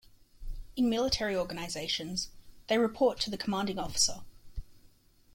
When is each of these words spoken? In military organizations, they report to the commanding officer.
In 0.75 0.89
military 0.89 1.35
organizations, 1.35 2.29
they 2.65 2.79
report 2.79 3.19
to 3.19 3.29
the 3.29 3.37
commanding 3.37 3.77
officer. 3.77 4.21